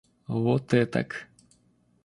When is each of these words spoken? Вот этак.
Вот 0.37 0.73
этак. 0.81 1.09